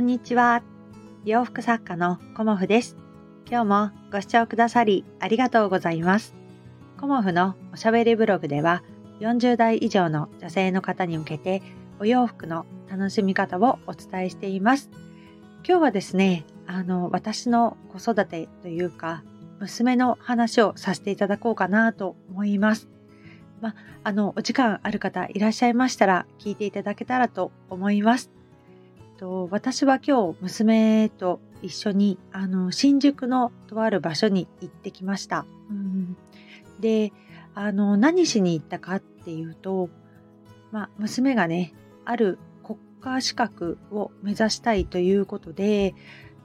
[0.00, 0.62] んにちは。
[1.26, 2.96] 洋服作家のコモフです。
[3.46, 6.34] 今日もご視聴くださりありがとうございます。
[6.98, 8.82] コモフのおしゃべりブログでは
[9.20, 11.62] 40代以上の女性の方に向けて
[11.98, 14.88] お洋服の楽しみ方をお伝えしています。
[15.68, 19.22] 今日はですね、あの、私の子育てというか、
[19.58, 22.88] 娘の話をさせていただこうかなと思います。
[23.60, 28.30] まあの、お時間ある方いらっしゃいましたら聞いていただけたらと思います。
[29.20, 35.44] と私は今日娘と一緒にあの新宿のとある場所に行ってきました。
[35.68, 36.16] うん、
[36.80, 37.12] で
[37.54, 39.90] あの何しに行ったかっていうと、
[40.72, 41.74] まあ、娘がね
[42.06, 45.94] ある国家資格を目指したいということで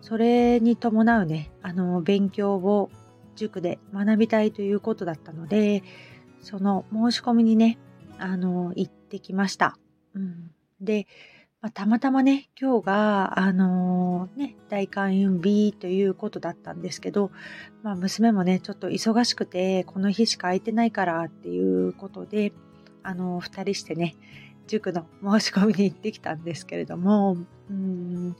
[0.00, 2.88] それに伴うねあの勉強を
[3.34, 5.82] 塾で学びたいということだったので
[6.40, 7.78] その申し込みにね
[8.18, 9.76] あの行ってきました。
[10.14, 11.08] うん、で
[11.62, 17.30] まあ、たまたまね、今日が、あのー、ね、大開運日ということだったんですけど、
[17.82, 22.54] まあ、娘もね、ちょっと忙しくて、この日しか空いてないからっていうことで、
[23.02, 24.16] あのー、二人してね、
[24.68, 27.36] 塾の申し込みに行ってきたんですけれども、
[27.68, 28.36] うん、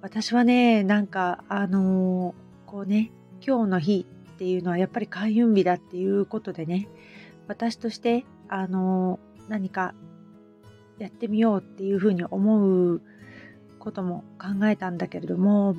[0.00, 3.10] 私はね、なんか、あのー、こうね、
[3.44, 6.86] 今日の日っていうのはやっぱり開運日だっていうことでね、
[7.48, 9.94] 私として、あの何か
[11.02, 13.02] やってみようっていうふうに思う
[13.78, 15.74] ことも考えたんだけれども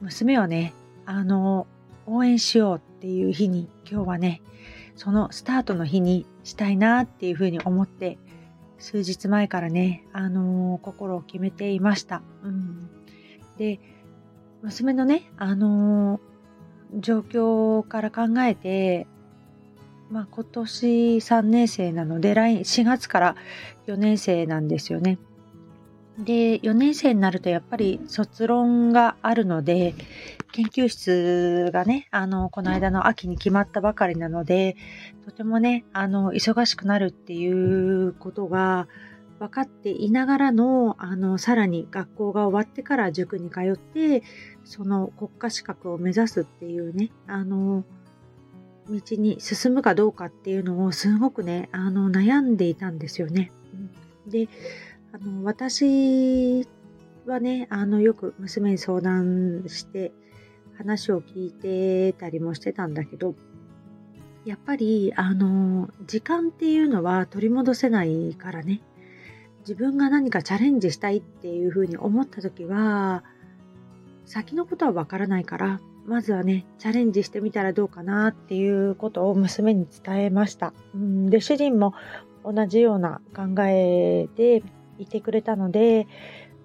[0.00, 0.72] 娘をね
[1.04, 1.66] あの
[2.06, 4.40] 応援しようっていう日に今日はね
[4.94, 8.18] そのスタートの日にしたいなっていうふうに思って
[8.78, 12.22] 数日前からねあの心を決めていました。
[12.42, 12.90] うん、
[13.56, 13.80] で
[14.62, 16.20] 娘のねあの
[16.94, 19.06] 状況から考えて
[20.12, 23.36] まあ、今年3年生なので来4月から
[23.86, 25.18] 4年生なんですよね。
[26.18, 29.94] で4年生になるとやっぱり卒論があるので
[30.52, 34.76] 研究室がねあのこの間の秋に決まったばかりなので
[35.24, 38.88] とてもねあの忙しくなるっていうことが
[39.38, 44.22] 分かっていながらのあのさらに学校が終わってから塾に通って
[44.64, 47.84] その国家資格を目指すっていうねあの
[48.88, 53.52] 道に進むかどうかっていうのをすごくねあの悩んでいたんですよね。
[54.26, 54.48] で
[55.12, 56.66] あの私
[57.26, 60.12] はねあのよく娘に相談して
[60.76, 63.34] 話を聞いてたりもしてたんだけど
[64.44, 68.80] やっぱりあの時間っていうのは取り戻せないからね
[69.60, 73.22] 自分が何かチャレンジしたいっていうふうに思った時は
[74.24, 80.72] 先のことはわからないからまずはね、チャレンジしてみたらどうかなっていうことを娘に伝えました。
[80.94, 81.94] うん、で、主人も
[82.44, 84.62] 同じような考えで
[84.98, 86.06] いてくれたので、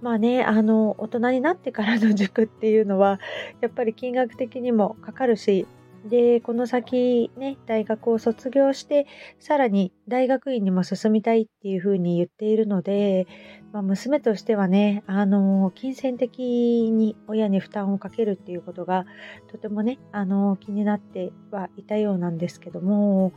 [0.02, 3.20] まあね、あの、大人になってからの塾っていうのは、
[3.62, 5.68] やっぱり金額的にもかかるし、
[6.08, 9.08] で、この先ね、大学を卒業して、
[9.40, 13.28] さらに大学院にも進みたいっていうふうに言っているので、
[13.74, 19.06] まあ、娘としてはね、あの、金銭的に親に負担をかけるっていうことが、
[19.52, 23.34] とてもね、あの、気になってはいたようなんですけども、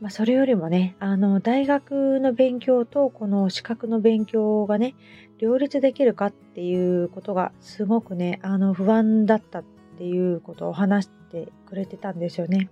[0.00, 4.94] まあ、それよりもね、あの、大学の勉強とこの資格の勉強がね、
[5.38, 9.62] 両立できるかっていうことがすごくね、あの、不安だった
[9.96, 12.68] っていうことを話してくれてたんですよね。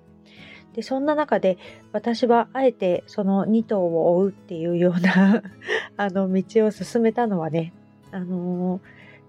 [0.74, 1.56] でそんな中で
[1.92, 5.42] 私はあえてその2頭を追うっていうような
[5.96, 7.72] あの道を進めたのはね、
[8.10, 8.80] あの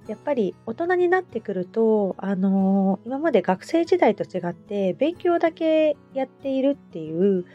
[0.08, 7.46] ー、やっぱり大人になってくると、あのー、今まで学生時代と違って勉強だけやっているっていう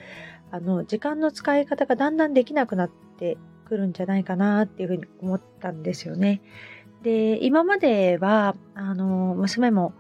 [0.53, 3.37] あの時間の使い方がだんだんできなくなって
[3.67, 6.41] くるんじゃないかなっていうふうに思ったんですよね。
[7.03, 9.95] で今まではあの娘も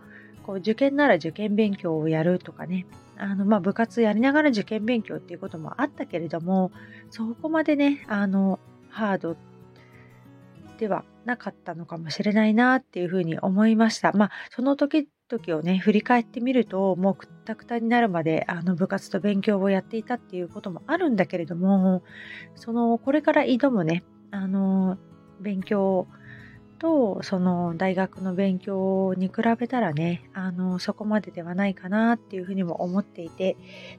[0.51, 2.85] こう受験なら受験勉強をやるとかね
[3.17, 6.73] あの、まあ、部活やりながら受験勉強っていうこともあったけれども
[7.11, 8.59] そこまでねあの
[8.89, 9.37] ハード
[10.79, 14.13] ではなかったのかもしれないなっていうふうに思いました。
[14.13, 22.03] まあその時々をね振り返ってみるともうくったくたになるまであの部活と勉強をやっていたっていうこともあるんだけれども
[22.57, 24.99] そのこれから挑むねあの
[25.41, 26.09] 勉強
[26.81, 33.57] とその大学の勉強に比べたらねあのそこまでではないかなっていうふうにも思っていて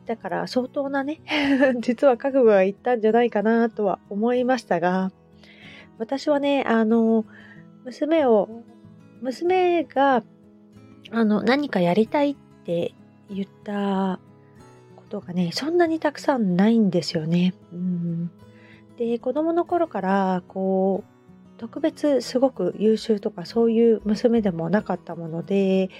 [0.07, 1.21] だから相当なね
[1.79, 5.11] 実は覚悟がいったんじゃないかなとは思いましたが
[5.99, 7.23] 私はねあの
[7.85, 8.49] 娘を
[9.21, 10.23] 娘が
[11.11, 12.35] あの何かやりたいっ
[12.65, 12.95] て
[13.29, 14.19] 言った
[14.95, 17.53] ことがねそんなにたくさんないんですよね。
[17.71, 18.31] うん、
[18.97, 21.10] で子供の頃からこう
[21.61, 25.91] 特別すごく優秀とかそういう娘でもなかったもので、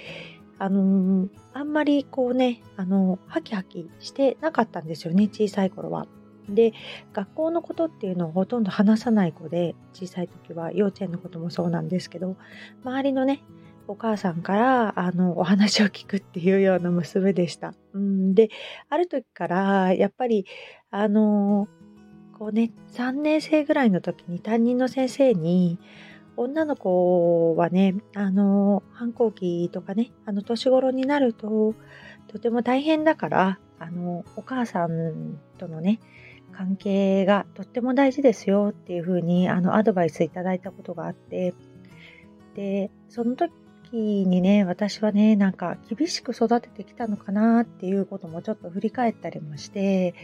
[0.58, 6.08] あのー、あんまりこうね、あのー、ハキハキしてなかったんですよね、小さい頃は。
[6.48, 6.72] で、
[7.12, 12.36] 学校のことっていうのをほとんど話さない子で、小さい時は幼稚園のこともそうなんですけど、
[12.82, 13.44] 周りのね、
[13.86, 17.72] お母さんからあのお話を聞くっていうような娘でした。
[17.92, 18.50] うん、で、
[18.88, 20.44] ある時からやっぱり
[20.90, 21.68] あの
[22.42, 25.78] こうね、3年生ぐらいの時に担任の先生に、
[26.36, 31.76] 女の子はね、あの、反抗期とかね、あの、年頃になると、
[32.26, 36.00] とても大変だから、あの、お母さんとのね、
[36.50, 41.54] 関係がとっても大事ですよっていうふうに、あの、アドバイスいただいたことがあって、
[42.56, 43.52] で、その時
[43.94, 50.16] にね、私はね、なんか厳しく育ててきたのかなっていうこともちょっと振り返ったりもして、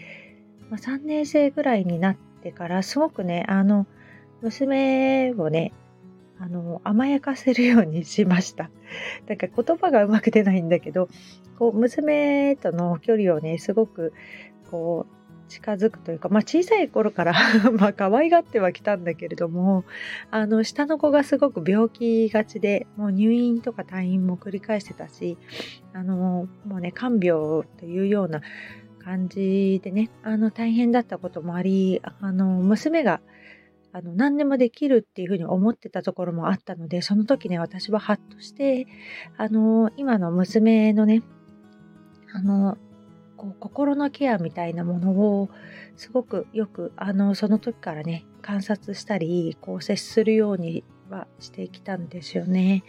[0.71, 3.87] まあ、3年生ぐらいになってからすごくね、あの、
[4.43, 5.73] 娘をね、
[6.39, 8.71] あの、甘やかせるようにしました。
[9.27, 11.09] なんか言葉がうまく出ないんだけど、
[11.59, 14.13] こう、娘との距離をね、すごく、
[14.71, 15.19] こう、
[15.49, 17.35] 近づくというか、まあ、小さい頃から
[17.73, 19.85] まあ可愛がってはきたんだけれども
[20.31, 25.39] あの下の子がすごく病気がちでもう入院とか退院も繰り返してたし
[25.95, 28.43] あのもうね看病というような
[28.99, 33.21] 感じでねあの大変だったこともありあの娘が
[33.93, 38.87] あの何でもできるっていうふうに思ってたところもあったのでその時ね私はハッとして
[39.37, 41.23] あの今の娘のね
[42.33, 42.77] あの
[43.37, 45.49] こう心のケアみたいなものを
[45.97, 52.85] すごくよくあのその時からね観察したりこう接するようにはしてきたんですよね。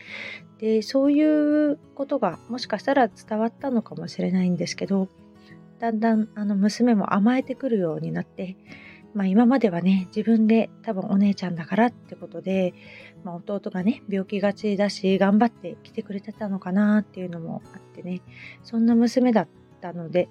[0.58, 5.08] でそういうことがもしかしたら伝わったのかもしれないんですけど
[5.80, 8.58] だんだんあの娘も甘えてくるようになって、
[9.14, 12.74] まあ、今まではね自分で多分お姉ちゃんだからってことで、
[13.24, 18.22] まあ、弟がね病気がちだし頑張って来てくれてたのかなっていうのもあってね
[18.64, 19.48] そんな娘だっ
[19.82, 20.30] たので、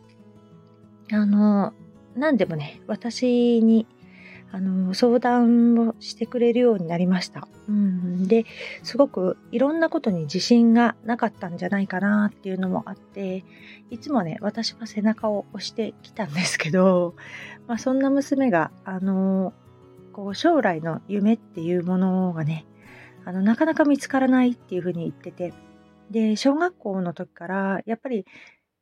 [1.10, 1.72] あの、
[2.14, 3.86] 何でもね、私に、
[4.50, 7.46] あの、相談をしてくれるようになりました。
[7.68, 8.46] うん、で、
[8.82, 13.44] すごくいろんなことに自信がなかったんじゃないかなっていうのもあって、
[13.90, 17.14] いつもね、私は背中を押してきたんですけど、
[17.68, 19.52] まあ、そんな娘が、あの、
[20.12, 22.64] こう、将来の夢っていうものがね、
[23.26, 25.52] あの、なかなか見つからないっていうふうに言ってて、
[26.10, 28.24] で、小学校の時から、やっぱり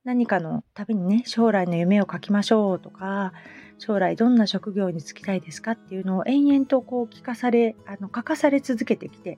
[0.06, 3.32] 何かのたびにね、将来の夢を書きましょうとか、
[3.78, 9.36] 将来どんな職業に就きたいですかっていうのを延々とこう聞かされ、あの書かされ続けてきて、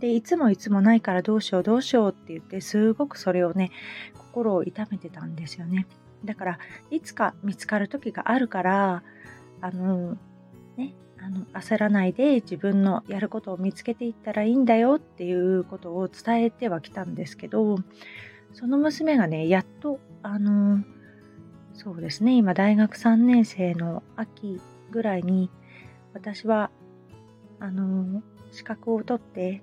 [0.00, 3.70] で、いつもいつもないからどうしようどうしようって言って、すごくそれをね、
[4.18, 5.86] 心を痛めてたんですよね。
[6.22, 6.58] だから、
[6.90, 9.02] いつか見つかる時があるから、
[9.62, 10.18] あの、
[10.76, 17.78] ね、あの焦らないで自分のやることを見つけていったらいいんだよっていうことを伝えてはきたんですけど
[18.54, 20.82] その娘がね、やっと、あのー、
[21.74, 24.60] そうですね、今大学3年生の秋
[24.90, 25.50] ぐらいに、
[26.14, 26.70] 私は、
[27.58, 28.22] あのー、
[28.52, 29.62] 資格を取って、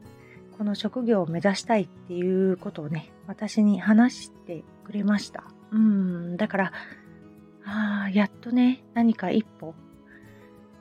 [0.57, 5.45] この職業を目指したいっていうことをね、私に話してくれました。
[5.71, 6.73] うん、だから、
[7.65, 9.73] ああ、やっとね、何か一歩、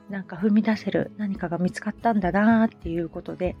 [0.09, 3.55] なんか踏み出せる何かが見つかったんだなっていうことで、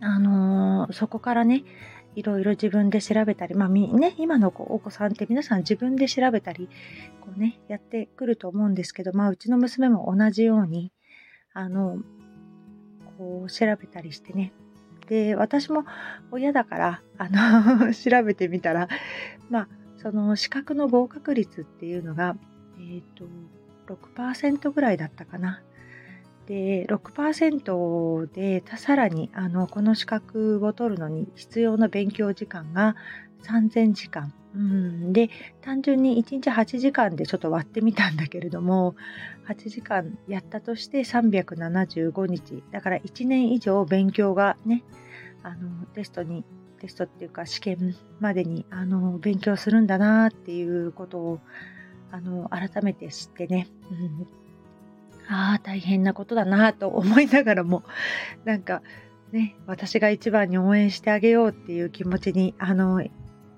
[0.00, 1.62] あのー、そこからね、
[2.14, 6.68] いろいろ自分で調べたり、まあね、今のお子さんって皆さん自分で調べたり、
[7.20, 10.92] こうね、やってくると思うんですけど、まあうちの娘も同じように、
[11.52, 11.98] あの、
[13.18, 14.52] こう調べたりしてね。
[15.06, 15.84] で、私も
[16.30, 18.88] 親だから、あの 調べてみたら、
[19.48, 22.36] まあ、その資格の合格率っていうのが、
[22.78, 23.26] えっ、ー、と、
[23.94, 25.62] 6%ぐらいだったかな。
[26.46, 32.96] で6%でさらにあのこの資格を取るのに必要な勉強時間が
[33.44, 35.30] 3000時間、うん、で
[35.60, 38.94] 単純に1日8時間でちょっと割ってみたんだけれども
[39.48, 42.62] 8時間やったとして375日。
[42.70, 44.82] だから1年以上勉強がね
[45.42, 46.44] あのテストに
[46.80, 51.40] テストっていうか試験までにあの勉強するんだなっていうことを
[52.10, 54.26] あの改めて知ってね、うん、
[55.30, 57.84] ああ、大変なことだなと思いながらも、
[58.44, 58.82] なんか
[59.30, 63.10] ね、私が一番に応援してあげようっていう気持ちに、あの、今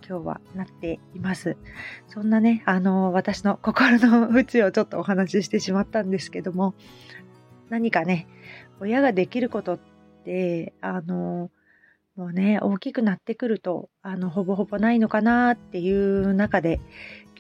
[0.03, 1.57] 日はなっています。
[2.09, 6.75] そんなね、あの、私の心の内をちょっとお話ししてしまったんですけども、
[7.71, 8.27] 何かね、
[8.81, 9.79] 親ができることっ
[10.25, 11.51] て、あの、
[12.17, 16.81] もうね、大きくなってくると、あの、ほぼほぼないのかなっていう中で、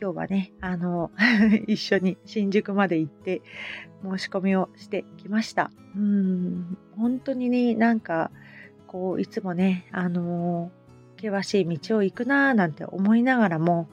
[0.02, 1.12] 今日はね、あの、
[1.68, 3.40] 一緒に新宿まで行って
[4.02, 5.70] 申し込みをしてきました。
[5.94, 8.32] うん、本当にね、なんか、
[8.88, 10.72] こう、いつもね、あの、
[11.18, 13.86] 険しい道を行くなぁなんて思いながらも、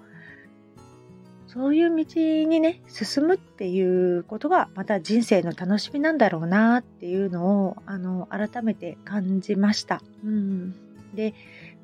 [1.45, 10.01] そういう道にね、進むっていうことがまた人生の楽しみなんだろうなっていうのを、あの、改めて感じました。
[10.23, 10.73] うん。
[11.13, 11.35] で、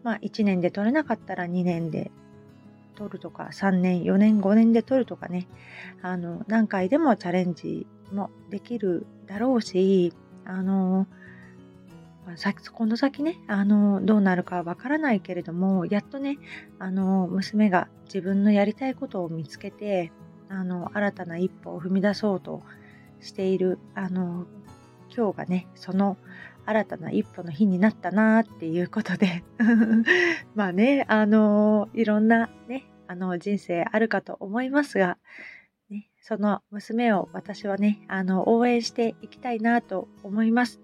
[0.02, 2.10] まあ1年で取れなかったら2年で
[2.96, 5.48] 取るとか、3年、4年、5年で取るとかね、
[6.02, 10.14] あの、何回でもチャレンジもできるだろうし、
[10.46, 11.08] あの、
[12.74, 16.38] この先ね、あの、どうなるかわからないけれども、やっとね、
[16.80, 20.12] あの、娘が自分のやりたいことを見つけて、
[20.50, 22.64] あの、新たな一歩を踏み出そうと
[23.20, 24.48] している、あの、
[25.16, 26.18] 今日がね、その
[26.66, 29.44] 新たな一歩の日になったなっていうことで
[30.56, 35.18] まあね、あの、いろんなね、あの、人生あるかと思いますが、
[35.90, 40.82] ね、その娘を私はね、あの、応援していきたいなと思います。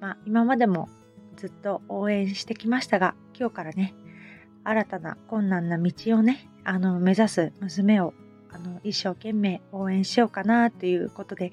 [0.00, 0.88] まあ、今までも
[1.36, 3.94] ずっと応援してきましたが、今日からね、
[4.64, 8.14] 新たな困難な道をね、あの、目指す娘を、
[8.50, 11.52] あの、一生懸命応援しようかなということで、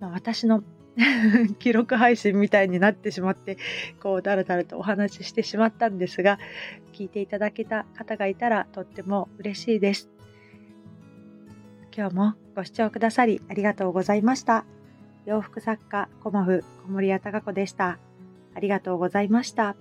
[0.00, 0.62] まあ、私の
[1.58, 3.56] 記録配信みたいになってしまって、
[4.00, 6.38] こう、だらだらとお話ししてしまったんですが、
[6.92, 10.10] 聞いていただけた方がいたらとっても嬉しいです。
[11.94, 14.64] 今日もご視聴くださりありがとうございました。
[15.26, 17.98] 洋服作家コモフ小森屋隆子でした。
[18.54, 19.76] ありがとうございました。